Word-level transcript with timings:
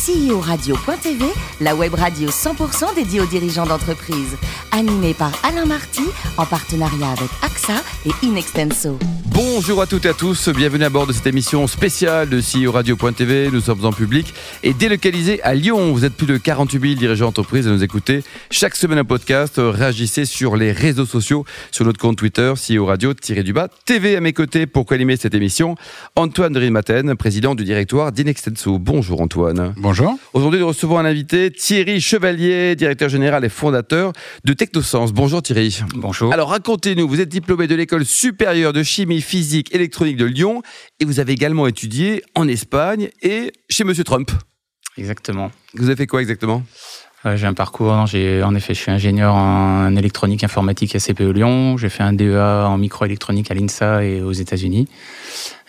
CEO-radio.tv, 0.00 1.26
la 1.60 1.74
web 1.74 1.92
radio 1.92 2.30
100% 2.30 2.94
dédiée 2.94 3.20
aux 3.20 3.26
dirigeants 3.26 3.66
d'entreprise. 3.66 4.34
Animée 4.72 5.12
par 5.12 5.30
Alain 5.44 5.66
Marty, 5.66 6.04
en 6.38 6.46
partenariat 6.46 7.10
avec 7.10 7.28
AXA 7.42 7.74
et 8.06 8.26
Inextenso. 8.26 8.98
Bonjour 9.26 9.82
à 9.82 9.86
toutes 9.86 10.06
et 10.06 10.08
à 10.08 10.14
tous, 10.14 10.48
bienvenue 10.48 10.84
à 10.84 10.90
bord 10.90 11.06
de 11.06 11.12
cette 11.12 11.26
émission 11.26 11.66
spéciale 11.66 12.28
de 12.30 12.40
CEO 12.40 12.72
Radio.tv. 12.72 13.50
Nous 13.52 13.60
sommes 13.60 13.84
en 13.84 13.92
public 13.92 14.32
et 14.62 14.72
délocalisés 14.72 15.42
à 15.42 15.54
Lyon. 15.54 15.92
Vous 15.92 16.04
êtes 16.04 16.14
plus 16.14 16.26
de 16.26 16.38
48 16.38 16.80
000 16.80 16.94
dirigeants 16.94 17.26
d'entreprise 17.26 17.66
à 17.66 17.70
nous 17.70 17.84
écouter. 17.84 18.22
Chaque 18.50 18.76
semaine 18.76 18.98
un 18.98 19.04
podcast, 19.04 19.54
réagissez 19.58 20.24
sur 20.24 20.56
les 20.56 20.72
réseaux 20.72 21.06
sociaux, 21.06 21.44
sur 21.72 21.84
notre 21.84 21.98
compte 21.98 22.16
Twitter, 22.16 22.52
CEO 22.54 22.86
Radio-du-bas 22.86 23.68
TV 23.84 24.16
à 24.16 24.20
mes 24.20 24.32
côtés 24.32 24.66
pour 24.66 24.86
co-animer 24.86 25.16
cette 25.16 25.34
émission. 25.34 25.74
Antoine 26.16 26.54
Drimaten, 26.54 27.14
président 27.16 27.54
du 27.54 27.64
directoire 27.64 28.12
d'Inextenso. 28.12 28.78
Bonjour 28.78 29.20
Antoine. 29.20 29.74
Bonjour. 29.76 29.89
Aujourd'hui, 30.32 30.60
nous 30.60 30.68
recevons 30.68 30.98
un 30.98 31.04
invité, 31.04 31.50
Thierry 31.50 32.00
Chevalier, 32.00 32.76
directeur 32.76 33.08
général 33.08 33.44
et 33.44 33.48
fondateur 33.48 34.12
de 34.44 34.52
Technosens. 34.52 35.12
Bonjour 35.12 35.42
Thierry. 35.42 35.80
Bonjour. 35.96 36.32
Alors 36.32 36.50
racontez-nous, 36.50 37.08
vous 37.08 37.20
êtes 37.20 37.28
diplômé 37.28 37.66
de 37.66 37.74
l'école 37.74 38.04
supérieure 38.04 38.72
de 38.72 38.84
chimie 38.84 39.20
physique 39.20 39.74
électronique 39.74 40.16
de 40.16 40.26
Lyon 40.26 40.62
et 41.00 41.04
vous 41.04 41.18
avez 41.18 41.32
également 41.32 41.66
étudié 41.66 42.22
en 42.36 42.46
Espagne 42.46 43.08
et 43.22 43.52
chez 43.68 43.82
Monsieur 43.82 44.04
Trump. 44.04 44.30
Exactement. 44.96 45.50
Vous 45.74 45.86
avez 45.86 45.96
fait 45.96 46.06
quoi 46.06 46.20
exactement? 46.20 46.62
Euh, 47.26 47.36
j'ai 47.36 47.48
un 47.48 47.54
parcours, 47.54 47.92
non, 47.92 48.06
j'ai, 48.06 48.44
en 48.44 48.54
effet, 48.54 48.74
je 48.74 48.80
suis 48.80 48.92
ingénieur 48.92 49.34
en 49.34 49.96
électronique 49.96 50.44
informatique 50.44 50.94
à 50.94 51.00
CPE 51.00 51.32
Lyon. 51.32 51.76
J'ai 51.76 51.88
fait 51.88 52.04
un 52.04 52.12
DEA 52.12 52.66
en 52.66 52.78
microélectronique 52.78 53.50
à 53.50 53.54
l'INSA 53.54 54.04
et 54.04 54.22
aux 54.22 54.32
États-Unis. 54.32 54.88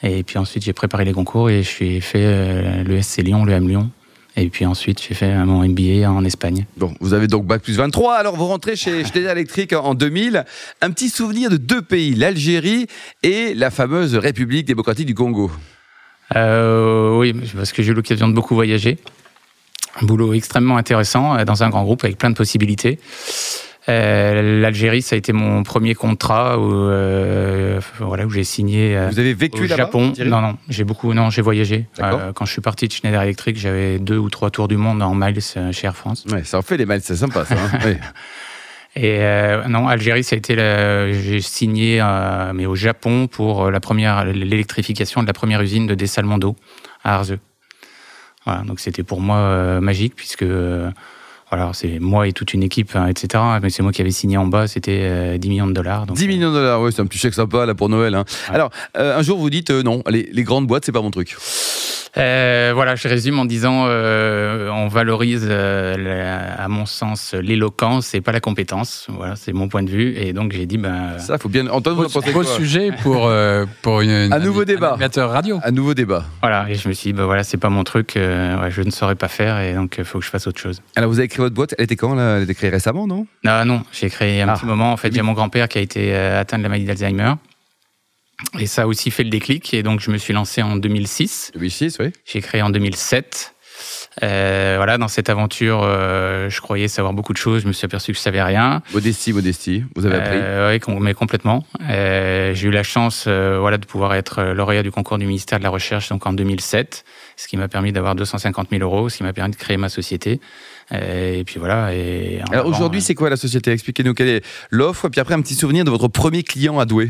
Et 0.04 0.24
puis 0.24 0.38
ensuite, 0.38 0.64
j'ai 0.64 0.74
préparé 0.74 1.06
les 1.06 1.14
concours 1.14 1.50
et 1.50 1.64
je 1.64 1.68
suis 1.68 2.02
fait 2.02 2.24
euh, 2.24 2.84
le 2.84 3.02
SC 3.02 3.24
Lyon, 3.24 3.46
le 3.46 3.54
M 3.54 3.68
Lyon. 3.68 3.90
Et 4.38 4.50
puis 4.50 4.66
ensuite, 4.66 5.02
j'ai 5.02 5.14
fait 5.14 5.34
mon 5.46 5.68
MBA 5.68 6.10
en 6.10 6.24
Espagne. 6.24 6.66
Bon, 6.78 6.94
vous 7.02 7.14
avez 7.14 7.28
donc 7.28 7.46
Bac 7.46 7.62
plus 7.62 7.76
23, 7.78 8.16
alors 8.16 8.38
vous 8.38 8.48
rentrez 8.48 8.76
chez 8.76 9.04
Schneider 9.04 9.32
Electric 9.32 9.74
en 9.74 9.94
2000. 9.94 10.46
Un 10.82 10.92
petit 10.92 11.10
souvenir 11.10 11.50
de 11.50 11.58
deux 11.58 11.82
pays, 11.82 12.16
l'Algérie 12.16 12.88
et 13.24 13.54
la 13.54 13.72
fameuse 13.72 14.16
République 14.16 14.66
démocratique 14.66 15.06
du 15.06 15.16
Congo. 15.16 15.52
Euh, 16.36 17.18
oui, 17.18 17.34
parce 17.56 17.74
que 17.74 17.84
j'ai 17.84 17.92
eu 17.92 17.94
l'occasion 17.94 18.30
de 18.30 18.34
beaucoup 18.34 18.56
voyager. 18.56 18.98
Un 20.02 20.06
boulot 20.06 20.34
extrêmement 20.34 20.78
intéressant 20.78 21.38
euh, 21.38 21.44
dans 21.44 21.64
un 21.64 21.70
grand 21.70 21.84
groupe 21.84 22.04
avec 22.06 22.18
plein 22.18 22.30
de 22.30 22.36
possibilités. 22.36 23.00
Euh, 23.90 24.62
L'Algérie, 24.62 25.02
ça 25.02 25.16
a 25.16 25.18
été 25.18 25.34
mon 25.34 25.64
premier 25.64 25.96
contrat 25.96 26.60
où, 26.60 26.72
euh, 26.72 27.80
voilà, 28.00 28.26
où 28.26 28.30
j'ai 28.30 28.44
signé. 28.44 28.96
euh, 28.96 29.10
Vous 29.12 29.18
avez 29.20 29.34
vécu 29.34 29.64
au 29.64 29.66
Japon. 29.66 30.14
Non, 30.24 30.40
non, 30.42 30.58
j'ai 30.70 30.84
beaucoup, 30.84 31.14
non, 31.14 31.30
j'ai 31.32 31.42
voyagé. 31.42 31.88
Euh, 32.00 32.32
quand 32.34 32.46
je 32.46 32.52
suis 32.52 32.62
parti 32.62 32.88
de 32.88 32.94
Schneider 32.94 33.22
Electric, 33.24 33.58
j'avais 33.58 33.98
deux 33.98 34.18
ou 34.18 34.30
trois 34.30 34.52
tours 34.52 34.68
du 34.68 34.78
monde 34.78 35.02
en 35.02 35.16
miles 35.16 35.42
chez 35.42 35.88
Air 35.88 35.96
France. 35.98 36.26
Ouais, 36.32 36.44
ça 36.44 36.60
en 36.60 36.62
fait 36.62 36.78
les 36.78 36.86
mails, 36.86 37.02
c'est 37.02 37.16
sympa 37.16 37.44
ça. 37.46 37.56
hein. 37.56 37.80
Et 38.96 39.20
euh, 39.22 39.68
non, 39.70 39.88
Algérie, 39.88 40.24
ça 40.24 40.36
a 40.36 40.38
été, 40.38 40.54
j'ai 41.24 41.40
signé, 41.40 42.00
euh, 42.02 42.52
mais 42.54 42.66
au 42.66 42.76
Japon 42.76 43.28
pour 43.28 43.72
la 43.72 43.80
première, 43.80 44.26
l'électrification 44.26 45.22
de 45.22 45.28
la 45.28 45.34
première 45.34 45.62
usine 45.62 45.88
de 45.88 45.96
dessalement 45.96 46.38
d'eau 46.38 46.58
à 47.04 47.16
Arzeux. 47.16 47.40
Voilà, 48.46 48.64
donc 48.64 48.80
c'était 48.82 49.04
pour 49.04 49.22
moi 49.22 49.38
euh, 49.38 49.80
magique 49.82 50.14
puisque 50.16 50.44
voilà, 51.52 51.72
c'est 51.74 52.00
moi 52.00 52.28
et 52.28 52.32
toute 52.32 52.54
une 52.54 52.64
équipe, 52.64 52.96
hein, 52.96 53.08
etc. 53.08 53.44
Mais 53.62 53.70
c'est 53.70 53.84
moi 53.84 53.92
qui 53.92 54.00
avais 54.02 54.12
signé 54.12 54.38
en 54.38 54.46
bas, 54.48 54.68
c'était 54.68 55.02
euh, 55.02 55.38
10 55.38 55.50
millions 55.50 55.68
de 55.68 55.74
dollars. 55.74 56.06
Donc, 56.06 56.16
10 56.16 56.28
millions 56.28 56.50
de 56.50 56.56
dollars, 56.56 56.82
ouais, 56.82 56.92
c'est 56.92 57.02
un 57.02 57.06
petit 57.06 57.18
chèque 57.18 57.34
sympa 57.34 57.66
là 57.66 57.76
pour 57.76 57.90
Noël. 57.90 58.16
hein. 58.16 58.24
Alors, 58.50 58.70
euh, 58.98 59.18
un 59.20 59.22
jour 59.22 59.38
vous 59.38 59.50
dites 59.50 59.70
euh, 59.70 59.84
non, 59.84 60.02
les, 60.10 60.30
les 60.32 60.44
grandes 60.44 60.66
boîtes, 60.68 60.86
c'est 60.86 60.94
pas 60.94 61.02
mon 61.02 61.12
truc. 61.12 61.36
Euh, 62.18 62.72
voilà, 62.76 62.96
je 62.96 63.08
résume 63.08 63.40
en 63.40 63.46
disant 63.46 63.86
euh, 63.88 64.70
on 64.70 64.88
valorise, 64.90 65.48
euh, 65.50 65.96
la- 65.98 66.62
à 66.62 66.68
mon 66.68 66.86
sens, 66.86 67.34
l'éloquence 67.34 68.14
et 68.14 68.20
pas 68.22 68.34
la 68.34 68.42
compétence. 68.42 69.08
Voilà, 69.10 69.36
c'est 69.38 69.54
mon 69.54 69.70
point 69.70 69.82
de 69.84 69.90
vue. 69.90 70.16
Et 70.18 70.34
donc 70.34 70.52
j'ai 70.52 70.66
dit 70.66 70.78
ben 70.78 71.18
Ça, 71.20 71.38
faut 71.38 71.48
bien. 71.48 71.68
Antoine, 71.68 71.96
vous 71.96 72.04
en 72.18 72.20
Beau, 72.22 72.32
beau 72.34 72.44
sujet 72.44 72.92
pour, 73.02 73.28
euh, 73.28 73.66
pour 73.82 74.02
une, 74.02 74.12
Un 74.34 74.40
nouveau 74.40 74.66
débat. 74.66 74.90
animateur 74.92 75.32
radio. 75.32 75.60
Un 75.64 75.72
nouveau 75.72 75.94
débat. 75.94 76.26
voilà. 76.42 76.66
Et 76.70 76.76
je 76.76 76.88
me 76.90 76.94
suis 76.94 77.12
dit 77.12 77.18
ben 77.18 77.24
voilà, 77.26 77.44
c'est 77.44 77.58
pas 77.58 77.70
mon 77.70 77.84
truc. 77.86 78.18
euh, 78.18 78.62
ouais, 78.62 78.72
je 78.72 78.82
ne 78.82 78.92
saurais 78.92 79.16
pas 79.16 79.30
faire 79.30 79.60
et 79.62 79.74
donc 79.74 79.96
il 79.98 80.04
faut 80.04 80.20
que 80.20 80.26
je 80.26 80.30
fasse 80.30 80.48
autre 80.48 80.60
chose. 80.60 80.82
Alors, 80.98 81.10
vous 81.10 81.20
avez 81.20 81.28
créé 81.30 81.42
votre 81.44 81.56
boîte, 81.56 81.76
elle 81.78 81.86
était 81.86 81.96
quand 81.96 82.14
là? 82.16 82.38
Elle 82.38 82.44
était 82.44 82.56
créée 82.56 82.70
récemment, 82.72 83.08
non? 83.08 83.26
Non, 83.46 83.64
non, 83.66 83.84
j'ai 83.94 84.10
créé 84.10 84.42
un 84.42 84.50
Ah. 84.50 84.54
petit 84.54 84.66
moment. 84.66 84.92
En 84.92 84.98
fait, 84.98 85.14
j'ai 85.14 85.22
mon 85.22 85.34
grand-père 85.34 85.70
qui 85.70 85.78
a 85.78 85.82
été 85.82 86.14
euh, 86.14 86.42
atteint 86.42 86.58
de 86.58 86.64
la 86.64 86.70
maladie 86.70 86.86
d'Alzheimer. 86.86 87.34
Et 88.60 88.68
ça 88.68 88.84
a 88.84 88.88
aussi 88.88 89.12
fait 89.12 89.24
le 89.24 89.30
déclic. 89.30 89.74
Et 89.74 89.84
donc, 89.84 90.00
je 90.00 90.12
me 90.12 90.18
suis 90.18 90.34
lancé 90.34 90.62
en 90.62 90.76
2006. 90.76 91.52
2006, 91.54 91.98
oui. 92.00 92.12
J'ai 92.26 92.42
créé 92.42 92.62
en 92.62 92.70
2007. 92.70 93.56
Euh, 94.24 94.74
voilà, 94.78 94.98
dans 94.98 95.08
cette 95.08 95.30
aventure, 95.30 95.82
euh, 95.84 96.50
je 96.50 96.62
croyais 96.62 96.88
savoir 96.88 97.14
beaucoup 97.14 97.34
de 97.34 97.38
choses. 97.38 97.64
Je 97.64 97.68
me 97.68 97.74
suis 97.74 97.86
aperçu 97.86 98.12
que 98.12 98.18
je 98.18 98.22
savais 98.22 98.42
rien. 98.42 98.82
Modestie, 98.94 99.34
modestie, 99.34 99.84
vous 99.96 100.06
avez 100.06 100.16
appris. 100.16 100.38
Euh, 100.38 100.78
oui, 100.88 100.96
mais 101.00 101.14
complètement. 101.14 101.66
J'ai 101.90 102.68
eu 102.68 102.72
la 102.72 102.84
chance, 102.84 103.28
voilà, 103.28 103.78
de 103.78 103.86
pouvoir 103.86 104.14
être 104.14 104.44
lauréat 104.44 104.84
du 104.84 104.92
concours 104.92 105.18
du 105.18 105.26
ministère 105.26 105.60
de 105.60 105.64
la 105.64 105.70
Recherche, 105.70 106.10
donc 106.10 106.26
en 106.26 106.34
2007, 106.34 107.06
ce 107.38 107.48
qui 107.48 107.58
m'a 107.58 107.68
permis 107.68 107.92
d'avoir 107.92 108.16
250 108.16 108.70
000 108.70 108.84
euros, 108.84 109.10
ce 109.10 109.18
qui 109.18 109.24
m'a 109.24 109.34
permis 109.34 109.52
de 109.52 109.56
créer 109.56 109.78
ma 109.78 109.90
société. 109.90 110.40
Et 110.92 111.44
puis 111.46 111.58
voilà. 111.58 111.94
Et 111.94 112.42
Alors 112.52 112.66
aujourd'hui, 112.66 113.00
euh, 113.00 113.04
c'est 113.04 113.16
quoi 113.16 113.30
la 113.30 113.38
société? 113.38 113.72
Expliquez-nous 113.72 114.14
quelle 114.14 114.28
est 114.28 114.46
l'offre, 114.70 115.08
puis 115.10 115.22
après 115.22 115.34
un 115.34 115.42
petit 115.42 115.56
souvenir 115.56 115.86
de 115.86 115.90
votre 115.90 116.08
premier 116.10 116.44
client 116.44 116.80
à 116.80 116.86
Douai. 116.86 117.10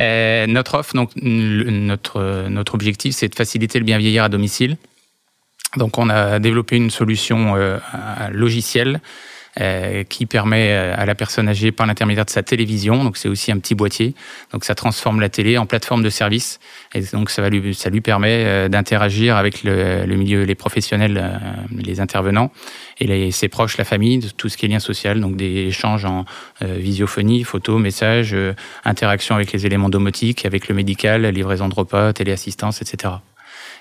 Euh, 0.00 0.46
notre 0.46 0.74
offre, 0.74 0.94
donc 0.94 1.10
notre 1.16 2.48
notre 2.48 2.74
objectif, 2.74 3.14
c'est 3.16 3.28
de 3.28 3.34
faciliter 3.34 3.78
le 3.78 3.84
bien 3.84 3.98
vieillir 3.98 4.24
à 4.24 4.28
domicile. 4.28 4.76
Donc, 5.76 5.98
on 5.98 6.08
a 6.08 6.38
développé 6.38 6.76
une 6.76 6.90
solution 6.90 7.54
euh, 7.56 7.78
un 7.92 8.28
logiciel 8.30 9.00
euh, 9.58 10.04
qui 10.04 10.26
permet 10.26 10.70
euh, 10.70 10.94
à 10.96 11.06
la 11.06 11.16
personne 11.16 11.48
âgée, 11.48 11.72
par 11.72 11.84
l'intermédiaire 11.84 12.24
de 12.24 12.30
sa 12.30 12.44
télévision, 12.44 13.02
donc 13.02 13.16
c'est 13.16 13.28
aussi 13.28 13.50
un 13.50 13.58
petit 13.58 13.74
boîtier, 13.74 14.14
donc 14.52 14.64
ça 14.64 14.76
transforme 14.76 15.20
la 15.20 15.28
télé 15.28 15.58
en 15.58 15.66
plateforme 15.66 16.04
de 16.04 16.08
service, 16.08 16.60
et 16.94 17.00
donc 17.12 17.30
ça, 17.30 17.48
lui, 17.48 18.00
permet 18.00 18.44
euh, 18.44 18.68
d'interagir 18.68 19.36
avec 19.36 19.64
le, 19.64 20.06
milieu, 20.06 20.44
les 20.44 20.54
professionnels, 20.54 21.40
les 21.76 22.00
intervenants, 22.00 22.52
et 23.00 23.32
ses 23.32 23.48
proches, 23.48 23.76
la 23.76 23.84
famille, 23.84 24.20
tout 24.36 24.48
ce 24.48 24.56
qui 24.56 24.66
est 24.66 24.68
lien 24.68 24.78
social, 24.78 25.20
donc 25.20 25.34
des 25.34 25.66
échanges 25.66 26.04
en 26.04 26.26
visiophonie, 26.60 27.42
photos, 27.42 27.80
messages, 27.80 28.36
interaction 28.84 29.34
avec 29.34 29.52
les 29.52 29.66
éléments 29.66 29.88
domotiques, 29.88 30.46
avec 30.46 30.68
le 30.68 30.76
médical, 30.76 31.26
livraison 31.26 31.68
de 31.68 31.74
repas, 31.74 32.12
téléassistance, 32.12 32.82
etc. 32.82 33.14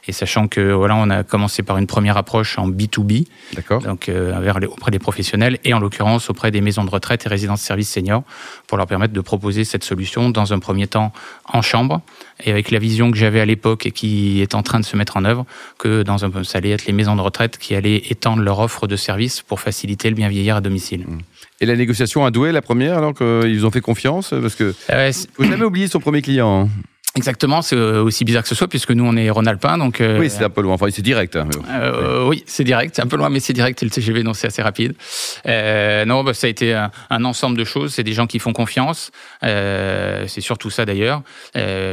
Et 0.08 0.12
sachant 0.12 0.48
que 0.48 0.72
voilà, 0.72 0.96
on 0.96 1.10
a 1.10 1.24
commencé 1.24 1.62
par 1.64 1.78
une 1.78 1.88
première 1.88 2.18
approche 2.18 2.58
en 2.58 2.68
B2B, 2.70 3.26
D'accord 3.54 3.82
donc 3.82 4.10
euh, 4.10 4.40
vers 4.42 4.60
les- 4.60 4.68
auprès 4.68 4.92
des 4.92 5.00
professionnels 5.00 5.60
et 5.64 5.74
en 5.74 5.80
l'occurrence 5.80 6.30
auprès 6.30 6.52
des 6.52 6.62
maisons 6.62 6.84
de 6.84 6.90
retraite 6.90 7.26
et 7.26 7.30
résidences 7.30 7.62
services 7.62 7.92
seniors 7.92 8.24
pour 8.68 8.78
leur 8.78 8.88
permettre 8.88 9.14
de 9.14 9.22
proposer 9.22 9.64
cette 9.66 9.84
solution 9.84 10.30
dans 10.30 10.54
un 10.54 10.60
premier 10.60 10.88
temps 10.88 11.12
en 11.52 11.62
chambre 11.62 12.02
et 12.44 12.52
avec 12.52 12.72
la 12.72 12.80
vision 12.80 13.12
que 13.12 13.18
j'avais 13.18 13.40
à 13.42 13.46
l'époque 13.46 13.86
et 13.86 13.92
qui 13.92 14.42
est 14.42 14.56
en 14.56 14.64
train 14.64 14.80
de 14.80 14.86
se 14.86 14.96
mettre 14.96 15.18
en 15.18 15.26
œuvre 15.26 15.46
que 15.78 16.04
dans 16.04 16.24
un 16.26 16.44
ça 16.44 16.58
allait 16.60 16.70
être 16.72 16.86
les 16.86 16.94
maisons 16.94 17.16
de 17.16 17.22
retraite 17.22 17.58
qui 17.58 17.76
allaient 17.76 18.02
étendre 18.10 18.42
leur 18.42 18.60
offre 18.60 18.88
de 18.88 18.96
services 18.96 19.42
pour 19.42 19.60
faciliter 19.60 20.10
le 20.10 20.16
bien 20.16 20.30
vieillir 20.30 20.56
à 20.56 20.62
domicile. 20.62 21.06
Et 21.62 21.66
la 21.66 21.76
négociation 21.76 22.26
à 22.26 22.32
Douai, 22.32 22.52
la 22.54 22.62
première, 22.62 22.98
alors 22.98 23.14
qu'ils 23.14 23.66
ont 23.66 23.72
fait 23.72 23.82
confiance? 23.82 24.30
Parce 24.30 24.56
que 24.56 24.74
Euh, 24.92 25.12
faut 25.34 25.44
jamais 25.44 25.66
oublier 25.66 25.88
son 25.88 26.00
premier 26.00 26.22
client. 26.22 26.70
Exactement, 27.20 27.62
c'est 27.62 27.76
euh, 27.76 28.02
aussi 28.02 28.26
bizarre 28.26 28.44
que 28.44 28.50
ce 28.50 28.56
soit 28.56 28.68
puisque 28.68 28.92
nous 28.92 29.06
on 29.06 29.16
est 29.16 29.30
Rhône-Alpin 29.30 29.78
donc 29.78 30.02
euh, 30.02 30.20
Oui, 30.20 30.30
c'est 30.30 30.44
un 30.44 30.50
peu 30.50 30.62
loin. 30.62 30.74
Enfin, 30.74 30.88
c'est 30.90 31.02
direct. 31.02 31.36
hein. 31.36 31.48
Euh, 31.70 32.26
oui, 32.28 32.44
c'est 32.48 32.64
direct, 32.64 32.96
c'est 32.96 33.02
un 33.04 33.08
peu 33.08 33.18
loin, 33.18 33.30
mais 33.30 33.40
c'est 33.40 33.54
direct. 33.54 33.82
et 33.84 33.86
Le 33.86 33.92
TGV, 33.92 34.24
donc 34.24 34.36
c'est 34.36 34.48
assez 34.48 34.62
rapide. 34.62 34.94
Euh, 35.46 36.06
non, 36.06 36.24
bah, 36.24 36.34
ça 36.34 36.48
a 36.48 36.50
été 36.50 36.74
un, 36.74 36.90
un 37.10 37.24
ensemble 37.26 37.58
de 37.58 37.64
choses. 37.66 37.94
C'est 37.94 38.04
des 38.04 38.14
gens 38.14 38.26
qui 38.28 38.40
font 38.40 38.54
confiance. 38.54 39.12
C'est 39.44 40.42
surtout 40.42 40.70
ça 40.70 40.86
d'ailleurs, 40.86 41.22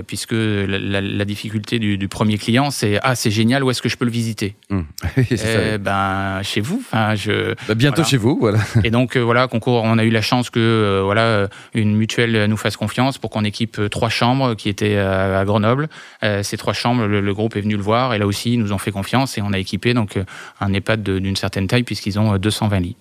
puisque 0.07 0.33
la, 0.33 0.79
la- 0.79 1.01
la 1.01 1.25
difficulté 1.25 1.79
du, 1.79 1.99
du 1.99 2.09
premier 2.09 2.39
client, 2.39 2.71
c'est 2.71 2.99
ah 3.03 3.15
c'est 3.15 3.31
génial, 3.31 3.63
où 3.65 3.71
est-ce 3.71 3.83
que 3.83 3.89
je 3.89 3.97
peux 3.97 4.05
le 4.05 4.11
visiter 4.11 4.55
ça. 4.71 5.47
Euh, 5.47 5.79
Ben 5.79 6.41
chez 6.43 6.61
vous. 6.61 6.83
Enfin, 6.87 7.15
je. 7.15 7.55
Bah, 7.69 7.75
bientôt 7.75 7.97
voilà. 7.97 8.09
chez 8.11 8.17
vous, 8.17 8.37
voilà. 8.41 8.59
Et 8.85 8.91
donc 8.91 9.17
voilà, 9.17 9.49
concours, 9.49 9.83
on 9.85 9.99
a 9.99 10.05
eu 10.05 10.11
la 10.11 10.23
chance 10.23 10.51
que 10.51 11.01
voilà 11.05 11.49
une 11.75 11.97
mutuelle 11.97 12.47
nous 12.47 12.57
fasse 12.57 12.77
confiance 12.77 13.19
pour 13.19 13.31
qu'on 13.31 13.45
équipe 13.45 13.81
trois 13.91 14.09
chambres 14.09 14.55
qui 14.55 14.69
étaient 14.69 14.97
euh, 15.17 15.41
à 15.41 15.45
Grenoble. 15.45 15.89
Euh, 16.23 16.43
ces 16.43 16.57
trois 16.57 16.73
chambres, 16.73 17.07
le, 17.07 17.21
le 17.21 17.35
groupe 17.35 17.57
est 17.57 17.61
venu 17.61 17.77
le 17.77 17.83
voir 17.83 18.15
et 18.15 18.19
là 18.19 18.27
aussi 18.27 18.55
ils 18.55 18.59
nous 18.59 18.73
ont 18.73 18.79
fait 18.79 18.93
confiance 18.93 19.39
et 19.39 19.43
on 19.43 19.53
a 19.53 19.59
équipé 19.59 19.95
donc 19.95 20.17
euh, 20.17 20.25
un 20.61 20.73
EHPAD 20.73 21.03
d'une 21.03 21.37
certaine 21.37 21.67
taille 21.67 21.83
puisqu'ils 21.83 22.19
ont 22.19 22.35
euh, 22.35 22.39
220 22.39 22.81
lits. 22.81 22.97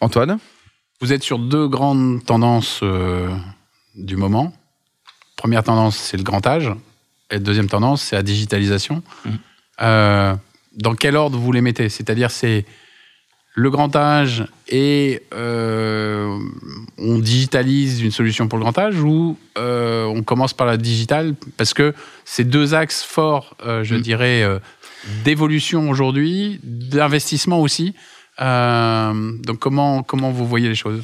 Antoine 0.00 0.38
Vous 1.00 1.12
êtes 1.12 1.22
sur 1.22 1.38
deux 1.38 1.68
grandes 1.68 2.24
tendances 2.24 2.80
euh, 2.82 3.28
du 3.94 4.16
moment. 4.16 4.52
Première 5.36 5.62
tendance, 5.62 5.96
c'est 5.96 6.16
le 6.16 6.22
grand 6.22 6.46
âge. 6.46 6.72
Et 7.30 7.38
deuxième 7.38 7.68
tendance, 7.68 8.02
c'est 8.02 8.16
la 8.16 8.22
digitalisation. 8.22 9.02
Euh, 9.82 10.34
dans 10.76 10.94
quel 10.94 11.16
ordre 11.16 11.38
vous 11.38 11.52
les 11.52 11.60
mettez? 11.60 11.88
C'est-à-dire, 11.88 12.30
c'est 12.30 12.64
le 13.54 13.70
grand 13.70 13.94
âge 13.96 14.46
et 14.68 15.22
euh, 15.34 16.38
on 16.98 17.18
digitalise 17.18 18.02
une 18.02 18.10
solution 18.10 18.48
pour 18.48 18.58
le 18.58 18.64
grand 18.64 18.78
âge 18.78 19.00
ou 19.00 19.36
euh, 19.58 20.04
on 20.04 20.22
commence 20.22 20.54
par 20.54 20.66
la 20.66 20.76
digitale 20.76 21.34
Parce 21.56 21.74
que 21.74 21.94
c'est 22.24 22.44
deux 22.44 22.74
axes 22.74 23.02
forts, 23.02 23.54
euh, 23.66 23.84
je 23.84 23.94
Mhm. 23.96 24.00
dirais, 24.00 24.42
euh, 24.42 24.58
d'évolution 25.24 25.90
aujourd'hui, 25.90 26.58
d'investissement 26.62 27.60
aussi. 27.60 27.94
Donc 28.40 29.58
comment, 29.58 30.02
comment 30.02 30.30
vous 30.30 30.46
voyez 30.46 30.68
les 30.68 30.74
choses? 30.74 31.02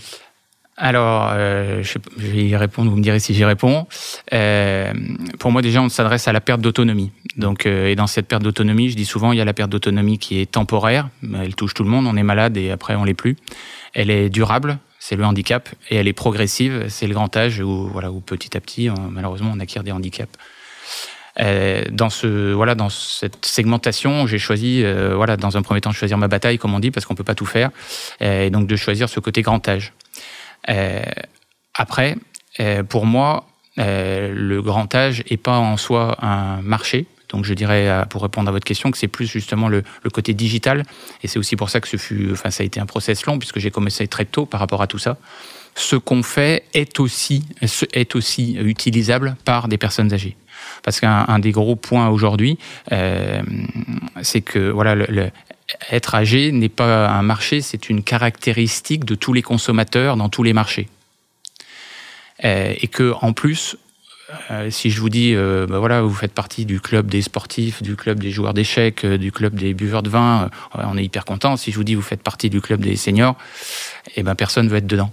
Alors, 0.79 1.31
euh, 1.35 1.83
je, 1.83 1.99
vais 2.17 2.45
y 2.47 2.57
répondre, 2.57 2.91
vous 2.91 2.97
me 2.97 3.03
direz 3.03 3.21
si 3.21 3.35
j'y 3.35 3.45
réponds. 3.45 3.87
Euh, 4.33 4.93
pour 5.39 5.53
moi, 5.53 5.61
déjà, 5.61 5.83
on 5.83 5.89
s'adresse 5.91 6.27
à 6.29 6.33
la 6.33 6.41
perte 6.41 6.61
d'autonomie. 6.63 7.13
Donc, 7.37 7.67
euh, 7.67 7.89
et 7.89 7.95
dans 7.95 8.07
cette 8.07 8.27
perte 8.27 8.43
d'autonomie, 8.43 8.89
je 8.91 8.97
dis 8.97 9.05
souvent, 9.05 9.33
il 9.33 9.39
y 9.39 9.41
a 9.41 9.45
la 9.45 9.53
perte 9.53 9.71
d'autonomie 9.71 10.19
qui 10.19 10.41
est 10.41 10.51
temporaire, 10.51 11.09
elle 11.39 11.55
touche 11.55 11.75
tout 11.75 11.85
le 11.85 11.91
monde, 11.91 12.07
on 12.07 12.17
est 12.17 12.23
malade 12.23 12.57
et 12.57 12.71
après 12.71 12.95
on 12.97 13.05
l'est 13.05 13.15
plus. 13.15 13.37
Elle 13.93 14.11
est 14.11 14.31
durable, 14.31 14.79
c'est 15.05 15.17
le 15.17 15.25
handicap, 15.25 15.69
et 15.91 15.97
elle 15.97 16.07
est 16.07 16.13
progressive, 16.13 16.87
c'est 16.89 17.09
le 17.09 17.15
grand 17.15 17.37
âge 17.37 17.59
où, 17.59 17.89
voilà, 17.89 18.13
où 18.13 18.21
petit 18.21 18.57
à 18.57 18.61
petit, 18.61 18.89
malheureusement, 19.11 19.51
on 19.53 19.59
acquiert 19.59 19.83
des 19.83 19.91
handicaps. 19.91 20.33
Euh, 21.41 21.85
dans 21.91 22.11
ce 22.11 22.53
voilà 22.53 22.75
dans 22.75 22.91
cette 22.91 23.47
segmentation, 23.47 24.27
j'ai 24.27 24.39
choisi 24.39 24.85
euh, 24.85 25.17
voilà 25.17 25.39
dans 25.39 25.57
un 25.57 25.63
premier 25.63 25.81
temps 25.81 25.89
de 25.89 25.95
choisir 25.95 26.19
ma 26.19 26.29
bataille 26.29 26.59
comme 26.59 26.75
on 26.75 26.79
dit 26.79 26.91
parce 26.91 27.07
qu'on 27.07 27.15
peut 27.15 27.25
pas 27.25 27.35
tout 27.35 27.47
faire 27.47 27.71
et 28.21 28.51
donc 28.51 28.67
de 28.67 28.77
choisir 28.77 29.09
ce 29.09 29.19
côté 29.19 29.41
grand 29.41 29.67
âge. 29.67 29.95
Euh, 30.69 31.03
après, 31.75 32.17
euh, 32.61 32.83
pour 32.83 33.07
moi, 33.07 33.47
euh, 33.79 34.33
le 34.35 34.61
grand 34.61 34.95
âge 34.95 35.25
n'est 35.31 35.37
pas 35.37 35.59
en 35.59 35.77
soi 35.77 36.17
un 36.23 36.61
marché. 36.63 37.07
Donc 37.33 37.45
je 37.45 37.55
dirais, 37.55 38.05
pour 38.11 38.23
répondre 38.23 38.49
à 38.49 38.53
votre 38.53 38.65
question, 38.65 38.91
que 38.91 38.99
c'est 38.99 39.09
plus 39.09 39.27
justement 39.27 39.69
le, 39.69 39.83
côté 40.13 40.35
digital. 40.35 40.85
Et 41.23 41.29
c'est 41.29 41.39
aussi 41.39 41.57
pour 41.57 41.71
ça 41.71 41.81
que 41.81 41.89
ça 41.89 42.63
a 42.63 42.65
été 42.65 42.81
un 42.81 42.87
process 42.87 43.25
long, 43.27 43.39
puisque 43.39 43.59
j'ai 43.59 43.71
commencé 43.71 44.07
très 44.07 44.25
tôt 44.25 44.47
par 44.47 44.61
rapport 44.61 44.83
à 44.83 44.87
tout 44.87 44.99
ça. 44.99 45.17
Ce 45.75 45.97
qu'on 45.97 46.23
fait 46.23 46.65
est 46.75 47.01
aussi, 47.01 47.45
est 47.93 48.15
aussi 48.15 48.55
utilisable 48.57 49.37
par 49.45 49.69
des 49.69 49.79
personnes 49.79 50.13
âgées. 50.13 50.37
Parce 50.83 51.01
qu'un 51.01 51.39
des 51.39 51.51
gros 51.51 51.77
points 51.77 52.09
aujourd'hui, 52.09 52.59
euh, 52.93 53.43
c'est 54.23 54.43
que 54.43 54.71
voilà, 54.71 54.97
être 55.91 56.15
âgé 56.15 56.53
n'est 56.53 56.69
pas 56.69 57.09
un 57.09 57.23
marché, 57.23 57.61
c'est 57.61 57.89
une 57.89 58.03
caractéristique 58.03 59.05
de 59.05 59.15
tous 59.15 59.33
les 59.33 59.43
consommateurs 59.43 60.17
dans 60.17 60.29
tous 60.29 60.43
les 60.43 60.53
marchés. 60.53 60.89
Euh, 62.45 62.75
et 62.81 62.89
que 62.89 63.15
en 63.21 63.33
plus, 63.33 63.77
euh, 64.51 64.71
si 64.71 64.91
je 64.91 65.01
vous 65.01 65.09
dis, 65.09 65.35
euh, 65.35 65.67
ben 65.67 65.79
voilà, 65.79 66.03
vous 66.03 66.15
faites 66.15 66.33
partie 66.33 66.65
du 66.65 66.81
club 66.81 67.09
des 67.09 67.23
sportifs, 67.23 67.83
du 67.83 67.97
club 67.97 68.21
des 68.21 68.31
joueurs 68.31 68.55
d'échecs, 68.55 69.05
du 69.07 69.33
club 69.33 69.55
des 69.55 69.75
buveurs 69.75 70.03
de 70.03 70.11
vin, 70.11 70.51
on 70.75 70.97
est 70.97 71.05
hyper 71.05 71.25
content. 71.25 71.57
Si 71.57 71.71
je 71.71 71.77
vous 71.77 71.85
dis, 71.85 71.95
vous 71.95 72.03
faites 72.03 72.23
partie 72.23 72.51
du 72.51 72.61
club 72.61 72.81
des 72.81 72.97
seniors, 72.97 73.37
eh 74.17 74.23
ben 74.23 74.35
personne 74.35 74.69
veut 74.69 74.79
être 74.79 74.87
dedans. 74.87 75.11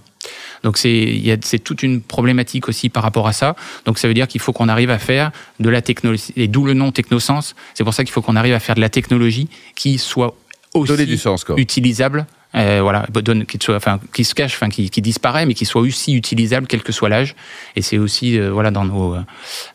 Donc 0.64 0.78
c'est 0.78 1.40
c'est 1.42 1.60
toute 1.60 1.84
une 1.84 2.02
problématique 2.02 2.68
aussi 2.68 2.90
par 2.90 3.04
rapport 3.04 3.28
à 3.28 3.34
ça. 3.34 3.56
Donc 3.86 3.98
ça 3.98 4.08
veut 4.08 4.14
dire 4.14 4.28
qu'il 4.28 4.42
faut 4.42 4.54
qu'on 4.54 4.68
arrive 4.68 4.90
à 4.90 5.00
faire 5.00 5.32
de 5.60 5.70
la 5.70 5.82
technologie, 5.82 6.34
et 6.36 6.48
d'où 6.48 6.66
le 6.66 6.74
nom 6.74 6.92
Technosens. 6.92 7.56
C'est 7.74 7.84
pour 7.84 7.94
ça 7.94 8.04
qu'il 8.04 8.12
faut 8.12 8.22
qu'on 8.22 8.36
arrive 8.36 8.54
à 8.54 8.60
faire 8.60 8.76
de 8.76 8.82
la 8.82 8.90
technologie 8.90 9.48
qui 9.76 9.98
soit 9.98 10.36
aussi 10.74 11.06
du 11.06 11.18
sens, 11.18 11.44
quoi. 11.44 11.56
utilisable. 11.58 12.26
Euh, 12.56 12.80
voilà, 12.82 13.06
donne, 13.14 13.46
qui, 13.46 13.60
soit, 13.62 13.76
enfin, 13.76 14.00
qui 14.12 14.24
se 14.24 14.34
cache, 14.34 14.56
enfin, 14.56 14.70
qui, 14.70 14.90
qui, 14.90 15.04
disparaît, 15.04 15.46
mais 15.46 15.54
qui 15.54 15.66
soit 15.66 15.82
aussi 15.82 16.16
utilisable, 16.16 16.66
quel 16.66 16.82
que 16.82 16.92
soit 16.92 17.08
l'âge. 17.08 17.36
Et 17.76 17.84
c'est 17.84 18.00
aussi, 18.00 18.40
euh, 18.40 18.50
voilà, 18.52 18.72
dans 18.72 18.86
nos, 18.86 19.14
euh, 19.14 19.22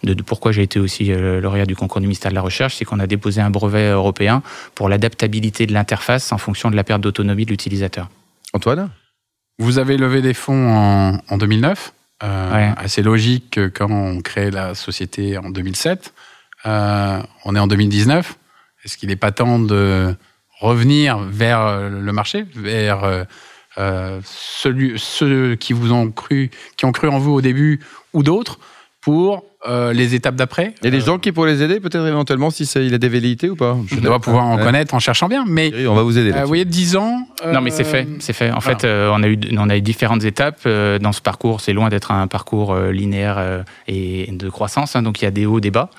de, 0.03 0.13
de, 0.13 0.23
pourquoi 0.23 0.51
j'ai 0.51 0.63
été 0.63 0.81
aussi 0.81 1.13
lauréat 1.15 1.67
du 1.67 1.77
concours 1.77 2.01
du 2.01 2.09
ministère 2.09 2.33
de 2.33 2.35
la 2.35 2.43
Recherche, 2.43 2.75
c'est 2.77 2.85
qu'on 2.85 2.99
a 2.99 3.07
déposé 3.07 3.41
un 3.41 3.51
brevet 3.51 3.91
européen 3.91 4.43
pour 4.75 4.89
l'adaptabilité 4.89 5.67
de 5.67 5.73
l'interface 5.73 6.33
en 6.33 6.39
fonction 6.39 6.69
de 6.69 6.75
la 6.75 6.83
perte 6.83 7.01
d'autonomie 7.01 7.45
de 7.45 7.51
l'utilisateur. 7.51 8.09
Antoine? 8.53 8.91
Vous 9.59 9.79
avez 9.79 9.97
levé 9.97 10.21
des 10.21 10.35
fonds 10.35 10.69
en, 10.69 11.21
en 11.29 11.39
2009. 11.39 11.93
Euh, 12.23 12.53
ouais. 12.53 12.75
Assez 12.77 13.03
logique 13.03 13.51
que 13.51 13.69
quand 13.69 13.91
on 13.91 14.21
crée 14.21 14.51
la 14.51 14.75
société 14.75 15.37
en 15.39 15.51
2007. 15.51 16.13
Euh, 16.67 17.23
on 17.45 17.55
est 17.55 17.59
en 17.59 17.67
2019. 17.67 18.37
Est-ce 18.85 18.97
qu'il 18.97 19.09
n'est 19.09 19.17
pas 19.17 19.33
temps 19.33 19.59
de 19.59 20.15
revenir 20.65 21.19
vers 21.19 21.91
le 21.91 22.13
marché, 22.13 22.45
vers 22.55 23.27
euh, 23.77 24.21
celui, 24.25 24.99
ceux 24.99 25.57
qui 25.57 25.73
vous 25.73 25.93
ont 25.93 26.11
cru, 26.13 26.51
qui 26.77 26.85
ont 26.85 26.93
cru 26.93 27.09
en 27.09 27.19
vous 27.19 27.33
au 27.33 27.41
début 27.41 27.81
ou 28.13 28.23
d'autres, 28.23 28.59
pour 29.05 29.45
euh, 29.67 29.93
les 29.93 30.15
étapes 30.15 30.35
d'après. 30.35 30.75
Il 30.81 30.87
y 30.87 30.89
a 30.89 30.91
des 30.91 31.01
gens 31.01 31.19
qui 31.19 31.31
pourraient 31.31 31.53
les 31.53 31.63
aider, 31.63 31.79
peut-être 31.79 32.07
éventuellement, 32.07 32.49
si 32.49 32.65
ça, 32.65 32.81
il 32.81 32.95
a 32.95 32.99
des 32.99 33.11
velléités 33.11 33.51
ou 33.51 33.57
pas 33.57 33.77
Je 33.87 34.01
dois 34.01 34.19
pouvoir 34.19 34.47
en 34.47 34.57
ouais. 34.57 34.63
connaître 34.63 34.95
en 34.95 34.99
cherchant 34.99 35.29
bien, 35.29 35.45
mais 35.47 35.71
oui, 35.75 35.87
on 35.87 35.95
va 35.95 36.03
vous 36.03 36.17
aider. 36.17 36.33
Euh, 36.33 36.41
vous 36.41 36.49
voyez, 36.49 36.65
10 36.65 36.97
ans. 36.97 37.29
non, 37.47 37.61
mais 37.61 37.69
c'est 37.69 37.85
fait, 37.85 38.09
c'est 38.21 38.33
fait. 38.33 38.51
En 38.51 38.61
voilà. 38.61 38.79
fait, 38.79 38.87
on 38.87 39.23
a 39.23 39.29
eu, 39.29 39.39
on 39.59 39.69
a 39.69 39.77
eu 39.77 39.83
différentes 39.83 40.25
étapes 40.25 40.67
dans 40.67 41.13
ce 41.13 41.21
parcours. 41.21 41.61
C'est 41.61 41.75
loin 41.75 41.91
d'être 41.91 42.13
un 42.13 42.27
parcours 42.29 42.75
linéaire 42.77 43.65
et 43.87 44.27
de 44.33 44.49
croissance. 44.49 44.97
Hein, 44.97 45.03
donc 45.03 45.21
il 45.21 45.27
y 45.27 45.29
a 45.29 45.31
des 45.31 45.45
hauts, 45.45 45.61
des 45.61 45.71
bas. 45.71 45.91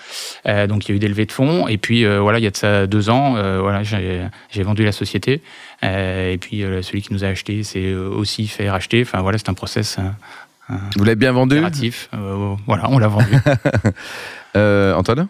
donc 0.67 0.87
il 0.87 0.91
y 0.91 0.93
a 0.93 0.95
eu 0.95 0.99
des 0.99 1.07
levées 1.07 1.27
de 1.27 1.31
fonds. 1.31 1.67
Et 1.67 1.77
puis 1.77 2.05
voilà, 2.05 2.39
il 2.39 2.43
y 2.43 2.47
a 2.47 2.51
de 2.51 2.57
ça 2.57 2.87
deux 2.87 3.11
ans, 3.11 3.33
voilà, 3.61 3.83
j'ai 3.83 4.63
vendu 4.63 4.83
la 4.83 4.91
société. 4.91 5.41
et 5.83 6.37
puis 6.41 6.63
celui 6.81 7.03
qui 7.03 7.13
nous 7.13 7.23
a 7.23 7.27
acheté, 7.27 7.61
c'est 7.61 7.93
aussi 7.93 8.47
fait 8.47 8.69
racheter. 8.69 9.03
Enfin 9.03 9.21
voilà, 9.21 9.37
c'est 9.37 9.49
un 9.49 9.53
process. 9.53 9.99
Vous 10.69 11.03
l'avez 11.03 11.15
bien 11.15 11.31
vendu 11.31 11.57
euh, 12.13 12.55
Voilà, 12.65 12.89
on 12.89 12.97
l'a 12.97 13.07
vendu. 13.07 13.35
euh, 14.55 14.93
Antoine 14.93 15.27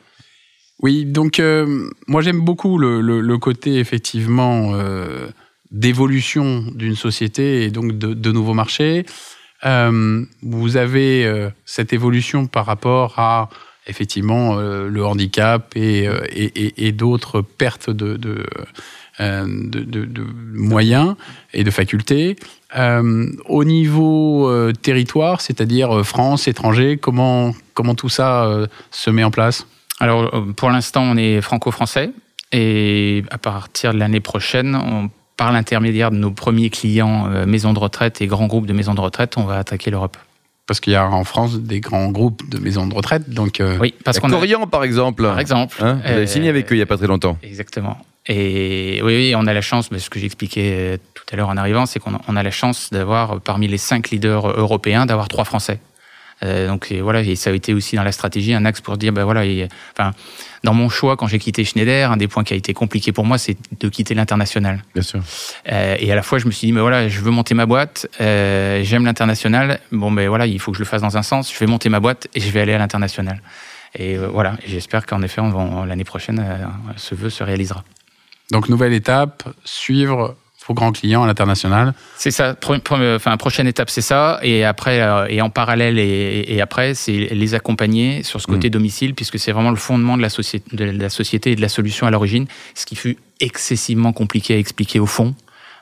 Oui, 0.81 1.05
donc 1.05 1.39
euh, 1.39 1.89
moi 2.07 2.21
j'aime 2.21 2.41
beaucoup 2.41 2.77
le, 2.77 3.01
le, 3.01 3.21
le, 3.21 3.37
côté 3.37 3.77
effectivement 3.79 4.71
euh, 4.75 5.27
d'évolution 5.71 6.63
d'une 6.73 6.95
société 6.95 7.63
et 7.63 7.71
donc 7.71 7.97
de, 7.97 8.13
de 8.13 8.31
nouveaux 8.31 8.53
marchés. 8.53 9.05
Euh, 9.65 10.23
vous 10.41 10.77
avez 10.77 11.49
cette 11.65 11.91
évolution 11.91 12.47
par 12.47 12.65
rapport 12.65 13.19
à 13.19 13.49
effectivement 13.87 14.55
le 14.55 15.05
handicap 15.05 15.71
et, 15.75 16.07
et 16.77 16.91
d'autres 16.91 17.41
pertes 17.41 17.89
de, 17.89 18.17
de 18.17 18.45
moyens 20.53 21.15
et 21.53 21.63
de 21.63 21.71
facultés. 21.71 22.35
Euh, 22.75 23.27
au 23.45 23.63
niveau 23.63 24.49
euh, 24.49 24.73
territoire, 24.73 25.39
c'est-à-dire 25.39 25.99
euh, 25.99 26.03
France, 26.03 26.49
étranger, 26.49 26.97
comment, 26.97 27.53
comment 27.73 27.95
tout 27.95 28.09
ça 28.09 28.45
euh, 28.45 28.67
se 28.91 29.09
met 29.09 29.23
en 29.23 29.31
place? 29.31 29.65
Alors, 30.01 30.29
pour 30.57 30.69
l'instant, 30.71 31.03
on 31.03 31.15
est 31.15 31.39
franco-français. 31.39 32.11
Et 32.51 33.23
à 33.31 33.37
partir 33.37 33.93
de 33.93 33.99
l'année 33.99 34.19
prochaine, 34.19 35.09
par 35.37 35.53
l'intermédiaire 35.53 36.11
de 36.11 36.17
nos 36.17 36.31
premiers 36.31 36.69
clients, 36.69 37.29
euh, 37.29 37.45
maisons 37.45 37.71
de 37.71 37.79
retraite 37.79 38.21
et 38.21 38.27
grands 38.27 38.47
groupes 38.47 38.65
de 38.65 38.73
maisons 38.73 38.93
de 38.93 39.01
retraite, 39.01 39.37
on 39.37 39.43
va 39.43 39.57
attaquer 39.57 39.91
l'Europe. 39.91 40.17
Parce 40.67 40.79
qu'il 40.79 40.93
y 40.93 40.95
a 40.95 41.07
en 41.07 41.23
France 41.23 41.59
des 41.59 41.79
grands 41.79 42.09
groupes 42.09 42.49
de 42.49 42.57
maisons 42.57 42.87
de 42.87 42.95
retraite, 42.95 43.29
donc 43.29 43.59
euh... 43.59 43.77
oui, 43.79 43.93
parce 44.03 44.19
qu'on 44.19 44.29
Corian 44.29 44.63
a... 44.63 44.67
par 44.67 44.83
exemple. 44.83 45.23
Par 45.23 45.39
exemple, 45.39 45.77
hein 45.79 45.99
vous 46.03 46.11
avez 46.11 46.27
signé 46.27 46.49
avec 46.49 46.71
eux 46.71 46.75
il 46.75 46.79
y 46.79 46.81
a 46.81 46.87
pas 46.87 46.97
très 46.97 47.07
longtemps. 47.07 47.37
Exactement. 47.43 47.97
Et 48.27 48.99
oui, 49.03 49.15
oui, 49.15 49.33
on 49.37 49.45
a 49.45 49.53
la 49.53 49.61
chance, 49.61 49.89
ce 49.95 50.09
que 50.09 50.19
j'expliquais 50.19 50.99
tout 51.13 51.23
à 51.31 51.35
l'heure 51.35 51.49
en 51.49 51.57
arrivant, 51.57 51.85
c'est 51.85 51.99
qu'on 51.99 52.35
a 52.35 52.43
la 52.43 52.51
chance 52.51 52.89
d'avoir, 52.91 53.39
parmi 53.41 53.67
les 53.67 53.77
cinq 53.77 54.09
leaders 54.09 54.47
européens, 54.59 55.05
d'avoir 55.05 55.27
trois 55.27 55.45
Français. 55.45 55.79
Euh, 56.43 56.67
donc 56.67 56.91
et 56.91 57.01
voilà, 57.01 57.21
et 57.21 57.35
ça 57.35 57.49
a 57.49 57.53
été 57.53 57.73
aussi 57.73 57.95
dans 57.95 58.03
la 58.03 58.11
stratégie 58.11 58.53
un 58.53 58.65
axe 58.65 58.81
pour 58.81 58.97
dire, 58.97 59.13
ben 59.13 59.23
voilà, 59.23 59.45
et, 59.45 59.67
enfin, 59.93 60.11
dans 60.63 60.73
mon 60.73 60.89
choix 60.89 61.15
quand 61.15 61.27
j'ai 61.27 61.39
quitté 61.39 61.63
Schneider, 61.63 62.11
un 62.11 62.17
des 62.17 62.27
points 62.27 62.43
qui 62.43 62.53
a 62.53 62.57
été 62.57 62.73
compliqué 62.73 63.11
pour 63.11 63.25
moi, 63.25 63.37
c'est 63.37 63.57
de 63.79 63.89
quitter 63.89 64.13
l'international. 64.13 64.83
Bien 64.93 65.03
sûr. 65.03 65.21
Euh, 65.71 65.95
et 65.99 66.11
à 66.11 66.15
la 66.15 66.23
fois, 66.23 66.39
je 66.39 66.45
me 66.45 66.51
suis 66.51 66.67
dit, 66.67 66.73
ben 66.73 66.81
voilà, 66.81 67.07
je 67.07 67.21
veux 67.21 67.31
monter 67.31 67.53
ma 67.53 67.65
boîte, 67.65 68.07
euh, 68.19 68.83
j'aime 68.83 69.05
l'international. 69.05 69.79
Bon, 69.91 70.11
ben 70.11 70.27
voilà, 70.27 70.45
il 70.45 70.59
faut 70.59 70.71
que 70.71 70.77
je 70.77 70.83
le 70.83 70.87
fasse 70.87 71.01
dans 71.01 71.17
un 71.17 71.23
sens. 71.23 71.53
Je 71.53 71.57
vais 71.57 71.67
monter 71.67 71.89
ma 71.89 71.99
boîte 71.99 72.27
et 72.35 72.39
je 72.39 72.49
vais 72.51 72.61
aller 72.61 72.73
à 72.73 72.77
l'international. 72.77 73.41
Et 73.97 74.17
euh, 74.17 74.27
voilà, 74.27 74.57
j'espère 74.65 75.05
qu'en 75.05 75.21
effet, 75.21 75.41
l'année 75.87 76.03
prochaine, 76.03 76.43
euh, 76.45 76.65
ce 76.97 77.15
vœu 77.15 77.29
se 77.29 77.43
réalisera. 77.43 77.83
Donc, 78.51 78.69
nouvelle 78.69 78.93
étape, 78.93 79.43
suivre 79.63 80.35
vos 80.67 80.73
grands 80.73 80.91
clients 80.91 81.23
à 81.23 81.27
l'international. 81.27 81.93
C'est 82.17 82.31
ça. 82.31 82.55
Enfin, 82.63 83.37
prochaine 83.37 83.67
étape, 83.67 83.89
c'est 83.89 84.01
ça. 84.01 84.39
Et 84.41 84.63
après, 84.63 85.01
euh, 85.01 85.27
et 85.29 85.41
en 85.41 85.49
parallèle, 85.49 85.99
et, 85.99 86.45
et 86.47 86.61
après, 86.61 86.93
c'est 86.93 87.29
les 87.31 87.53
accompagner 87.53 88.23
sur 88.23 88.41
ce 88.41 88.47
côté 88.47 88.67
mmh. 88.67 88.71
domicile, 88.71 89.15
puisque 89.15 89.37
c'est 89.39 89.51
vraiment 89.51 89.69
le 89.69 89.75
fondement 89.75 90.17
de 90.17 90.21
la, 90.21 90.29
société, 90.29 90.75
de 90.75 90.85
la 90.85 91.09
société 91.09 91.51
et 91.51 91.55
de 91.55 91.61
la 91.61 91.69
solution 91.69 92.07
à 92.07 92.11
l'origine, 92.11 92.47
ce 92.73 92.85
qui 92.85 92.95
fut 92.95 93.17
excessivement 93.39 94.13
compliqué 94.13 94.55
à 94.55 94.57
expliquer 94.57 94.99
au 94.99 95.05
fond. 95.05 95.35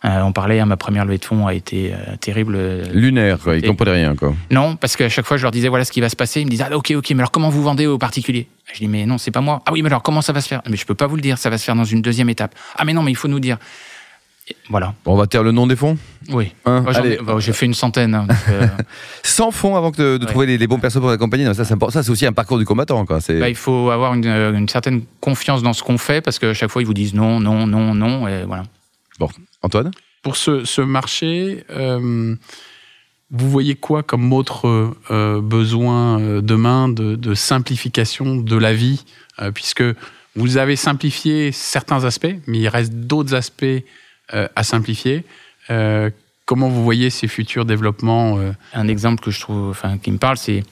Euh, 0.05 0.19
on 0.21 0.33
parlait, 0.33 0.59
hein, 0.59 0.65
ma 0.65 0.75
première 0.75 1.05
levée 1.05 1.17
de 1.17 1.23
fonds 1.23 1.47
a 1.47 1.53
été 1.53 1.93
euh, 1.93 2.17
terrible. 2.19 2.57
Lunaire, 2.91 3.39
quoi. 3.39 3.55
Ils 3.55 3.65
comprenaient 3.65 3.93
rien, 3.93 4.15
quoi. 4.15 4.35
Non, 4.51 4.75
parce 4.75 4.97
qu'à 4.97 5.07
chaque 5.07 5.25
fois, 5.25 5.37
je 5.37 5.43
leur 5.43 5.51
disais, 5.51 5.69
voilà 5.69 5.85
ce 5.85 5.93
qui 5.93 6.01
va 6.01 6.09
se 6.09 6.17
passer. 6.17 6.41
Ils 6.41 6.45
me 6.45 6.49
disaient, 6.49 6.65
ah, 6.69 6.75
ok, 6.75 6.91
ok, 6.97 7.11
mais 7.11 7.19
alors 7.19 7.31
comment 7.31 7.47
vous 7.47 7.63
vendez 7.63 7.87
aux 7.87 7.97
particuliers? 7.97 8.47
Je 8.73 8.79
dis, 8.79 8.89
mais 8.89 9.05
non, 9.05 9.17
c'est 9.17 9.31
pas 9.31 9.39
moi. 9.39 9.61
Ah 9.65 9.71
oui, 9.71 9.81
mais 9.81 9.87
alors 9.87 10.03
comment 10.03 10.21
ça 10.21 10.33
va 10.33 10.41
se 10.41 10.49
faire? 10.49 10.61
Mais 10.69 10.75
je 10.75 10.85
peux 10.85 10.95
pas 10.95 11.07
vous 11.07 11.15
le 11.15 11.21
dire, 11.21 11.37
ça 11.37 11.49
va 11.49 11.57
se 11.57 11.63
faire 11.63 11.75
dans 11.75 11.85
une 11.85 12.01
deuxième 12.01 12.29
étape. 12.29 12.53
Ah, 12.75 12.83
mais 12.83 12.91
non, 12.91 13.01
mais 13.01 13.11
il 13.11 13.15
faut 13.15 13.29
nous 13.29 13.39
dire. 13.39 13.57
Voilà. 14.69 14.93
Bon, 15.05 15.13
on 15.13 15.15
va 15.15 15.27
taire 15.27 15.43
le 15.43 15.51
nom 15.51 15.67
des 15.67 15.75
fonds? 15.75 15.97
Oui. 16.29 16.53
Hein? 16.65 16.85
J'ai 17.03 17.17
bah, 17.17 17.39
fait 17.39 17.65
une 17.65 17.73
centaine. 17.73 18.15
Hein, 18.15 18.27
euh... 18.49 18.67
100 19.23 19.51
fonds 19.51 19.75
avant 19.75 19.91
de, 19.91 20.17
de 20.17 20.25
ouais. 20.25 20.29
trouver 20.29 20.45
les, 20.45 20.57
les 20.57 20.67
bons 20.67 20.79
personnes 20.79 21.01
pour 21.01 21.11
accompagner. 21.11 21.51
Ça, 21.53 21.63
c'est 21.65 22.09
aussi 22.09 22.25
un 22.25 22.33
parcours 22.33 22.57
du 22.57 22.65
combattant. 22.65 23.05
Quoi. 23.05 23.19
Bah, 23.27 23.49
il 23.49 23.55
faut 23.55 23.89
avoir 23.89 24.13
une, 24.13 24.25
une, 24.25 24.69
certaine 24.69 25.03
confiance 25.19 25.63
dans 25.63 25.73
ce 25.73 25.83
qu'on 25.83 25.97
fait 25.97 26.21
parce 26.21 26.39
qu'à 26.39 26.53
chaque 26.53 26.69
fois, 26.69 26.81
ils 26.81 26.85
vous 26.85 26.93
disent 26.93 27.13
non, 27.13 27.39
non, 27.39 27.67
non, 27.67 27.93
non. 27.93 28.27
Et 28.27 28.43
voilà. 28.43 28.63
Bon, 29.19 29.29
Antoine? 29.61 29.91
Pour 30.21 30.37
ce, 30.37 30.65
ce 30.65 30.81
marché, 30.81 31.65
euh, 31.69 32.35
vous 33.31 33.49
voyez 33.49 33.75
quoi 33.75 34.03
comme 34.03 34.31
autre 34.31 34.93
euh, 35.11 35.41
besoin 35.41 36.41
demain 36.41 36.87
de, 36.89 37.15
de, 37.15 37.33
simplification 37.33 38.37
de 38.37 38.55
la 38.55 38.73
vie? 38.73 39.03
Euh, 39.41 39.51
Puisque 39.51 39.83
Vous 40.35 40.57
avez 40.57 40.75
simplifié 40.75 41.51
certains 41.51 42.05
aspects, 42.05 42.35
mais 42.47 42.59
il 42.59 42.67
reste 42.67 42.93
d'autres 42.93 43.35
aspects 43.35 43.63
euh, 43.63 43.81
à 44.33 44.63
simplifier. 44.63 45.23
Euh, 45.69 46.09
comment 46.45 46.69
vous 46.69 46.83
voyez 46.83 47.09
ces 47.09 47.27
futurs 47.27 47.65
développements 47.65 48.37
euh 48.37 48.51
Un 48.73 48.87
exemple 48.87 49.23
que 49.23 49.31
je 49.31 49.39
trouve, 49.39 49.69
enfin, 49.69 49.97
qui 49.97 50.11
me 50.11 50.17
parle, 50.17 50.37
c'est 50.37 50.63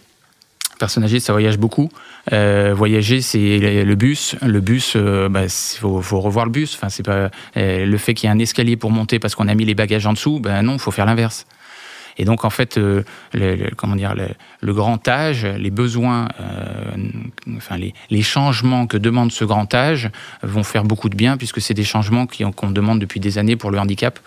personne 0.79 1.03
âgée, 1.03 1.19
ça 1.19 1.31
voyage 1.31 1.57
beaucoup. 1.57 1.89
Euh, 2.33 2.73
voyager, 2.75 3.21
c'est 3.21 3.83
le 3.83 3.95
bus. 3.95 4.35
Le 4.41 4.59
bus, 4.61 4.95
il 4.95 5.27
bah, 5.29 5.47
faut, 5.47 6.01
revoir 6.19 6.45
le 6.45 6.51
bus. 6.51 6.75
Enfin, 6.75 6.89
c'est 6.89 7.03
pas 7.03 7.29
le 7.55 7.97
fait 7.97 8.13
qu'il 8.13 8.27
y 8.27 8.31
ait 8.31 8.35
un 8.35 8.39
escalier 8.39 8.77
pour 8.77 8.91
monter 8.91 9.19
parce 9.19 9.35
qu'on 9.35 9.47
a 9.47 9.53
mis 9.53 9.65
les 9.65 9.75
bagages 9.75 10.07
en 10.07 10.13
dessous. 10.13 10.39
Ben 10.39 10.63
non, 10.63 10.73
il 10.73 10.79
faut 10.79 10.91
faire 10.91 11.05
l'inverse. 11.05 11.45
Et 12.17 12.25
donc, 12.25 12.45
en 12.45 12.49
fait, 12.49 12.77
euh, 12.77 13.03
le, 13.33 13.69
comment 13.75 13.95
dire, 13.95 14.13
le, 14.15 14.73
grand 14.73 15.07
âge, 15.07 15.45
les 15.45 15.69
besoins, 15.69 16.27
euh, 16.39 17.55
enfin, 17.57 17.77
les, 17.77 17.93
les, 18.09 18.21
changements 18.21 18.87
que 18.87 18.97
demande 18.97 19.31
ce 19.31 19.43
grand 19.43 19.73
âge 19.73 20.09
vont 20.43 20.63
faire 20.63 20.83
beaucoup 20.83 21.09
de 21.09 21.15
bien, 21.15 21.37
puisque 21.37 21.61
c'est 21.61 21.73
des 21.73 21.83
changements 21.83 22.25
qu'on 22.55 22.71
demande 22.71 22.99
depuis 22.99 23.19
des 23.19 23.37
années 23.37 23.55
pour 23.55 23.71
le 23.71 23.79
handicap. 23.79 24.19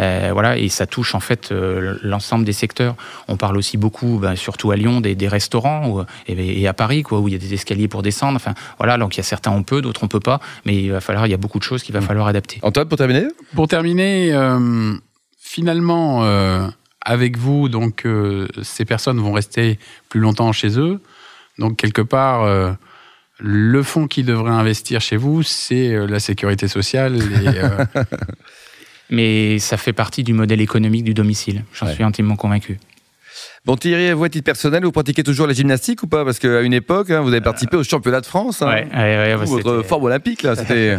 Euh, 0.00 0.30
voilà, 0.32 0.58
et 0.58 0.68
ça 0.68 0.86
touche 0.86 1.14
en 1.14 1.20
fait 1.20 1.52
l'ensemble 2.02 2.44
des 2.44 2.52
secteurs. 2.52 2.94
On 3.28 3.36
parle 3.36 3.56
aussi 3.56 3.76
beaucoup, 3.76 4.18
ben, 4.18 4.36
surtout 4.36 4.70
à 4.70 4.76
Lyon, 4.76 5.00
des, 5.00 5.14
des 5.14 5.28
restaurants 5.28 6.04
et, 6.26 6.68
à 6.68 6.72
Paris, 6.74 7.02
quoi, 7.02 7.20
où 7.20 7.28
il 7.28 7.32
y 7.32 7.36
a 7.36 7.38
des 7.38 7.54
escaliers 7.54 7.88
pour 7.88 8.02
descendre. 8.02 8.36
Enfin, 8.36 8.54
voilà, 8.78 8.98
donc 8.98 9.16
il 9.16 9.18
y 9.18 9.20
a 9.20 9.24
certains 9.24 9.50
on 9.50 9.62
peut, 9.62 9.80
d'autres 9.80 10.04
on 10.04 10.08
peut 10.08 10.20
pas, 10.20 10.40
mais 10.64 10.76
il 10.76 10.90
va 10.90 11.00
falloir, 11.00 11.26
il 11.26 11.30
y 11.30 11.34
a 11.34 11.38
beaucoup 11.38 11.58
de 11.58 11.64
choses 11.64 11.82
qu'il 11.82 11.94
va 11.94 12.00
mmh. 12.00 12.04
falloir 12.04 12.26
adapter. 12.28 12.58
Antoine, 12.62 12.88
pour 12.88 12.98
terminer? 12.98 13.28
Pour 13.54 13.68
terminer, 13.68 14.32
finalement, 15.38 16.22
avec 17.08 17.38
vous, 17.38 17.70
donc 17.70 18.04
euh, 18.04 18.46
ces 18.62 18.84
personnes 18.84 19.18
vont 19.18 19.32
rester 19.32 19.78
plus 20.10 20.20
longtemps 20.20 20.52
chez 20.52 20.78
eux. 20.78 21.00
Donc 21.58 21.76
quelque 21.78 22.02
part, 22.02 22.42
euh, 22.42 22.72
le 23.38 23.82
fonds 23.82 24.06
qui 24.06 24.22
devrait 24.22 24.52
investir 24.52 25.00
chez 25.00 25.16
vous, 25.16 25.42
c'est 25.42 25.94
euh, 25.94 26.06
la 26.06 26.20
sécurité 26.20 26.68
sociale. 26.68 27.18
Mais 29.10 29.58
ça 29.58 29.78
fait 29.78 29.94
partie 29.94 30.22
du 30.22 30.34
modèle 30.34 30.60
économique 30.60 31.02
du 31.02 31.14
domicile. 31.14 31.64
J'en 31.72 31.88
suis 31.88 32.04
intimement 32.04 32.36
convaincu. 32.36 32.78
Bon, 33.68 33.76
Thierry, 33.76 34.10
vous, 34.12 34.24
à 34.24 34.30
titre 34.30 34.46
personnel, 34.46 34.82
vous 34.82 34.92
pratiquez 34.92 35.22
toujours 35.22 35.46
la 35.46 35.52
gymnastique 35.52 36.02
ou 36.02 36.06
pas? 36.06 36.24
Parce 36.24 36.38
qu'à 36.38 36.62
une 36.62 36.72
époque, 36.72 37.10
hein, 37.10 37.20
vous 37.20 37.28
avez 37.28 37.42
participé 37.42 37.76
au 37.76 37.84
championnat 37.84 38.22
de 38.22 38.24
France. 38.24 38.62
Hein. 38.62 38.86
Ouais, 38.94 39.34
votre 39.34 39.82
forme 39.82 40.04
olympique, 40.04 40.42
là, 40.42 40.56
c'était 40.56 40.96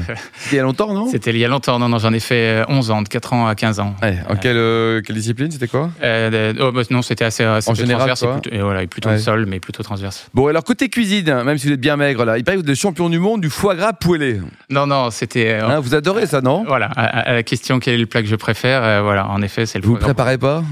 il 0.52 0.56
y 0.56 0.60
a 0.60 0.62
longtemps, 0.62 0.94
non? 0.94 1.08
C'était 1.08 1.32
il 1.32 1.40
y 1.40 1.46
a 1.46 1.48
longtemps, 1.48 1.80
non, 1.80 1.90
non, 1.90 1.98
j'en 1.98 2.14
ai 2.14 2.20
fait 2.20 2.64
11 2.68 2.92
euh, 2.92 2.94
ans, 2.94 3.02
de 3.02 3.08
4 3.08 3.34
ans 3.34 3.48
à 3.48 3.56
15 3.56 3.80
ans. 3.80 3.96
en 4.30 4.36
quelle, 4.36 4.58
euh, 4.58 5.02
quelle, 5.02 5.16
discipline 5.16 5.50
C'était 5.50 5.68
quoi? 5.68 5.90
Euh, 6.04 6.54
oh, 6.60 6.72
bah, 6.72 6.84
Non, 6.92 7.02
c'était 7.02 7.26
assez, 7.26 7.44
en 7.44 7.74
général, 7.74 8.06
transverse. 8.08 8.22
Et 8.22 8.50
plutôt, 8.50 8.64
voilà, 8.64 8.86
plutôt 8.86 9.18
sol, 9.18 9.48
mais 9.48 9.60
plutôt 9.60 9.82
transverse. 9.82 10.30
Bon, 10.36 10.46
alors 10.46 10.64
côté 10.64 10.90
cuisine, 10.90 11.28
hein, 11.28 11.44
même 11.44 11.58
si 11.58 11.66
vous 11.66 11.74
êtes 11.74 11.82
bien 11.82 11.98
maigre, 11.98 12.24
là, 12.24 12.38
il 12.38 12.44
paraît 12.44 12.58
que 12.60 12.64
vous 12.64 12.70
êtes 12.70 12.78
champion 12.78 13.10
du 13.10 13.18
monde 13.18 13.42
du 13.42 13.50
foie 13.50 13.74
gras 13.74 13.94
poêlé. 13.94 14.42
Non, 14.70 14.86
non, 14.86 15.10
c'était. 15.10 15.56
Hein, 15.56 15.80
vous 15.80 15.96
adorez 15.96 16.28
ça, 16.28 16.42
non? 16.42 16.66
Voilà, 16.68 16.86
à, 16.96 17.34
la 17.34 17.42
question 17.42 17.80
quel 17.80 17.96
est 17.96 17.98
le 17.98 18.06
plat 18.06 18.22
que 18.22 18.28
je 18.28 18.36
préfère, 18.36 19.02
voilà, 19.02 19.28
en 19.28 19.42
effet, 19.42 19.66
c'est 19.66 19.80
le 19.80 19.88
Vous 19.88 19.96
ne 19.96 20.00
préparez 20.00 20.38
pas? 20.38 20.64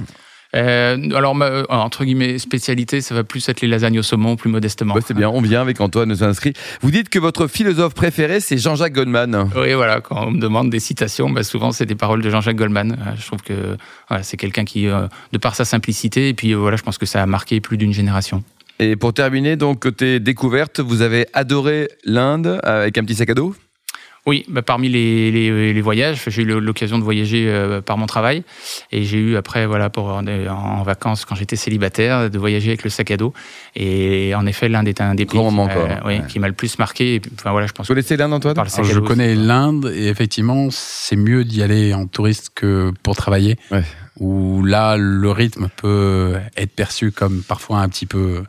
Euh, 0.55 0.97
alors, 1.15 1.39
euh, 1.41 1.63
entre 1.69 2.05
guillemets, 2.05 2.37
spécialité, 2.37 3.01
ça 3.01 3.15
va 3.15 3.23
plus 3.23 3.47
être 3.49 3.61
les 3.61 3.67
lasagnes 3.67 3.99
au 3.99 4.03
saumon, 4.03 4.35
plus 4.35 4.49
modestement. 4.49 4.95
c'est 5.05 5.13
bien, 5.13 5.29
on 5.29 5.41
vient 5.41 5.61
avec 5.61 5.81
Antoine, 5.81 6.09
nous 6.09 6.23
inscrit. 6.23 6.53
Vous 6.81 6.91
dites 6.91 7.09
que 7.09 7.19
votre 7.19 7.47
philosophe 7.47 7.93
préféré, 7.93 8.39
c'est 8.39 8.57
Jean-Jacques 8.57 8.93
Goldman. 8.93 9.49
Oui, 9.55 9.73
voilà, 9.73 10.01
quand 10.01 10.27
on 10.27 10.31
me 10.31 10.39
demande 10.39 10.69
des 10.69 10.79
citations, 10.79 11.29
bah, 11.29 11.43
souvent 11.43 11.71
c'est 11.71 11.85
des 11.85 11.95
paroles 11.95 12.21
de 12.21 12.29
Jean-Jacques 12.29 12.55
Goldman. 12.55 12.93
Euh, 12.93 13.11
je 13.17 13.25
trouve 13.25 13.41
que 13.41 13.77
c'est 14.21 14.37
quelqu'un 14.37 14.63
qui, 14.65 14.85
de 14.85 15.37
par 15.37 15.55
sa 15.55 15.65
simplicité, 15.65 16.29
et 16.29 16.33
puis 16.33 16.53
voilà, 16.53 16.77
je 16.77 16.83
pense 16.83 16.97
que 16.97 17.05
ça 17.05 17.21
a 17.21 17.25
marqué 17.25 17.59
plus 17.59 17.77
d'une 17.77 17.93
génération. 17.93 18.43
Et 18.79 18.95
pour 18.95 19.13
terminer, 19.13 19.55
donc, 19.55 19.81
côté 19.81 20.19
découverte, 20.19 20.79
vous 20.79 21.01
avez 21.01 21.25
adoré 21.33 21.89
l'Inde 22.05 22.59
avec 22.63 22.97
un 22.97 23.03
petit 23.03 23.15
sac 23.15 23.29
à 23.31 23.33
dos? 23.33 23.55
Oui, 24.27 24.43
bah, 24.49 24.61
parmi 24.61 24.89
les, 24.89 25.31
les, 25.73 25.81
voyages, 25.81 26.25
j'ai 26.27 26.41
eu 26.41 26.59
l'occasion 26.59 26.99
de 26.99 27.03
voyager 27.03 27.45
euh, 27.47 27.79
par 27.79 27.97
mon 27.97 28.07
travail 28.07 28.43
et 28.91 29.03
j'ai 29.03 29.17
eu 29.17 29.37
après, 29.37 29.65
voilà, 29.65 29.89
pour 29.89 30.09
en, 30.09 30.83
vacances 30.83 31.23
quand 31.23 31.33
j'étais 31.33 31.55
célibataire, 31.55 32.29
de 32.29 32.37
voyager 32.37 32.71
avec 32.71 32.83
le 32.83 32.89
sac 32.89 33.09
à 33.09 33.15
dos. 33.15 33.33
Et 33.73 34.35
en 34.35 34.45
effet, 34.45 34.67
l'Inde 34.67 34.89
est 34.89 34.99
un 34.99 35.15
des 35.15 35.25
pays 35.25 35.39
qui 36.27 36.39
m'a 36.39 36.47
le 36.49 36.53
plus 36.53 36.77
marqué. 36.77 37.21
enfin, 37.39 37.51
voilà, 37.51 37.67
je 37.67 37.71
pense. 37.71 37.87
Vous 37.87 37.93
connaissez 37.93 38.17
l'Inde, 38.17 38.33
Antoine? 38.33 38.57
Je 38.83 38.99
connais 38.99 39.33
l'Inde 39.33 39.93
et 39.95 40.07
effectivement, 40.07 40.67
c'est 40.71 41.15
mieux 41.15 41.45
d'y 41.45 41.63
aller 41.63 41.93
en 41.93 42.05
touriste 42.05 42.51
que 42.53 42.91
pour 43.03 43.15
travailler. 43.15 43.55
Où 44.19 44.61
là, 44.65 44.97
le 44.97 45.31
rythme 45.31 45.69
peut 45.77 46.35
être 46.57 46.75
perçu 46.75 47.11
comme 47.11 47.43
parfois 47.43 47.79
un 47.79 47.87
petit 47.87 48.07
peu 48.07 48.43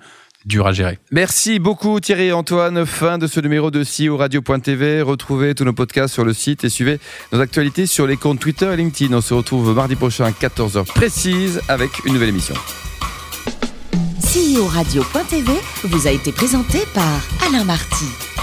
dur 0.44 0.66
à 0.66 0.72
gérer. 0.72 0.98
Merci 1.10 1.58
beaucoup 1.58 2.00
Thierry 2.00 2.26
et 2.26 2.32
Antoine. 2.32 2.86
Fin 2.86 3.18
de 3.18 3.26
ce 3.26 3.40
numéro 3.40 3.70
de 3.70 3.82
CEO 3.82 4.16
Radio.tv. 4.16 5.02
Retrouvez 5.02 5.54
tous 5.54 5.64
nos 5.64 5.72
podcasts 5.72 6.14
sur 6.14 6.24
le 6.24 6.32
site 6.32 6.64
et 6.64 6.68
suivez 6.68 6.98
nos 7.32 7.40
actualités 7.40 7.86
sur 7.86 8.06
les 8.06 8.16
comptes 8.16 8.40
Twitter 8.40 8.72
et 8.72 8.76
LinkedIn. 8.76 9.14
On 9.16 9.20
se 9.20 9.34
retrouve 9.34 9.74
mardi 9.74 9.96
prochain 9.96 10.24
à 10.24 10.30
14h 10.30 10.84
précise 10.86 11.60
avec 11.68 12.04
une 12.04 12.14
nouvelle 12.14 12.30
émission. 12.30 12.54
CEO 14.20 14.66
Radio.tv 14.66 15.52
vous 15.84 16.06
a 16.06 16.10
été 16.10 16.32
présenté 16.32 16.80
par 16.94 17.20
Alain 17.46 17.64
Marty. 17.64 18.37